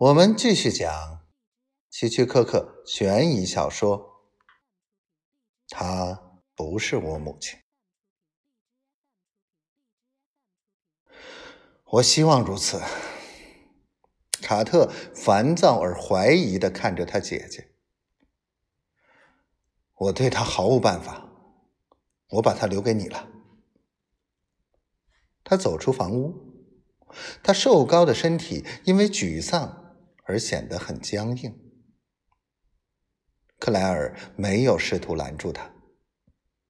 [0.00, 1.28] 我们继续讲
[1.90, 4.32] 希区柯克悬疑小说。
[5.68, 7.60] 她不是我母亲。
[11.84, 12.80] 我希望如此。
[14.40, 17.74] 卡特烦躁而怀疑的看着他姐姐。
[19.96, 21.28] 我对他毫无办法。
[22.30, 23.28] 我把他留给你了。
[25.44, 26.54] 他走出房屋，
[27.42, 29.76] 他瘦高的身体因为沮丧。
[30.30, 31.58] 而显得很僵硬。
[33.58, 35.74] 克莱尔没有试图拦住他，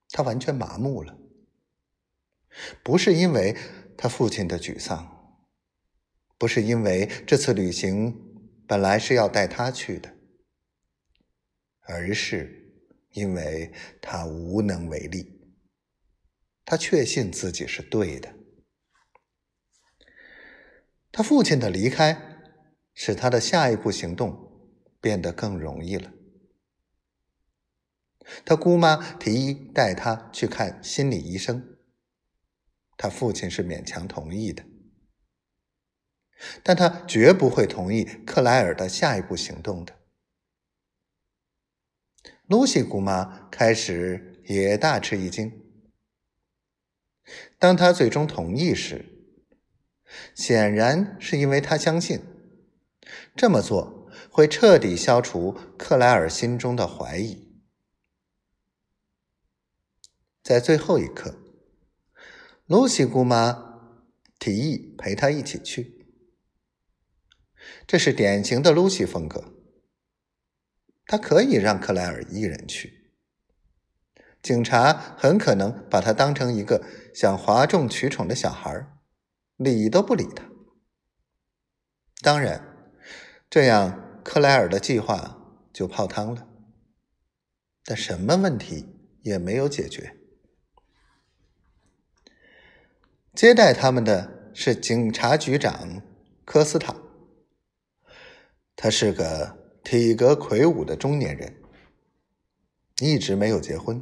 [0.09, 1.19] 他完全麻木了。
[2.83, 3.55] 不是因为
[3.99, 5.47] 他父亲的沮丧，
[6.39, 8.19] 不是因为这次旅行
[8.67, 10.17] 本来是要带他去的，
[11.81, 12.73] 而是
[13.11, 15.53] 因为他无能为力。
[16.65, 18.35] 他确信自己是对的。
[21.13, 22.30] 他父亲的离开。
[22.95, 26.13] 使他的下一步行动变得更容易了。
[28.45, 31.79] 他姑妈提议带他去看心理医生，
[32.97, 34.65] 他父亲是勉强同意的，
[36.63, 39.97] 但他绝不会同意克莱尔的下一步行动的。
[42.47, 45.53] 露西姑妈开始也大吃一惊，
[47.59, 49.05] 当他最终同意时，
[50.35, 52.21] 显然是因为他相信。
[53.37, 57.49] 这么做会彻底消除克莱尔心中的怀疑。
[60.43, 61.39] 在最后一刻，
[62.67, 63.93] 露西姑妈
[64.39, 66.07] 提议陪她一起去。
[67.87, 69.55] 这是典型的露西风格。
[71.07, 73.13] 她可以让克莱尔一人去，
[74.43, 78.87] 警察很可能把他当成一个想哗众取宠的小孩，
[79.57, 80.49] 理都不理他。
[82.23, 82.70] 当然。
[83.51, 86.47] 这样，克莱尔的计划就泡汤了。
[87.85, 88.87] 但什么问题
[89.23, 90.17] 也没有解决。
[93.35, 96.01] 接待他们的是警察局长
[96.45, 96.95] 科斯塔，
[98.77, 101.61] 他是个体格魁梧的中年人，
[103.01, 104.01] 一直没有结婚。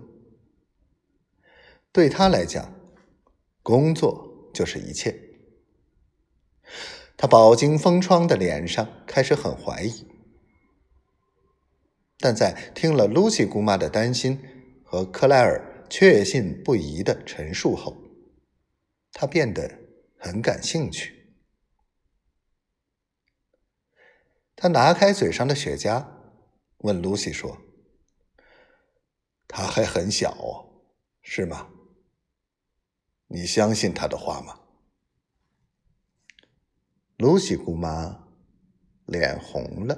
[1.90, 2.74] 对他来讲，
[3.62, 5.18] 工作就是一切。
[7.20, 10.06] 他饱经风霜的脸上开始很怀疑，
[12.16, 14.40] 但在听了露西姑妈的担心
[14.84, 17.96] 和克莱尔确信不疑的陈述后，
[19.10, 19.80] 他变得
[20.16, 21.34] 很感兴趣。
[24.54, 26.06] 他拿开嘴上的雪茄，
[26.78, 27.58] 问露西说
[29.48, 30.68] ：“他还很小，
[31.20, 31.68] 是吗？
[33.26, 34.60] 你相信他的话吗？”
[37.28, 38.16] 露西姑妈
[39.04, 39.94] 脸红了。